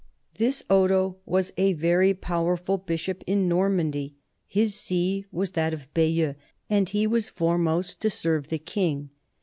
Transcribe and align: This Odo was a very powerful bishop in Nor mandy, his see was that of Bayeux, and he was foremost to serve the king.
This 0.39 0.63
Odo 0.67 1.17
was 1.27 1.53
a 1.59 1.73
very 1.73 2.15
powerful 2.15 2.79
bishop 2.79 3.23
in 3.27 3.47
Nor 3.47 3.69
mandy, 3.69 4.15
his 4.47 4.73
see 4.73 5.27
was 5.31 5.51
that 5.51 5.75
of 5.75 5.93
Bayeux, 5.93 6.33
and 6.71 6.89
he 6.89 7.05
was 7.05 7.29
foremost 7.29 8.01
to 8.01 8.09
serve 8.09 8.47
the 8.47 8.57
king. 8.57 9.11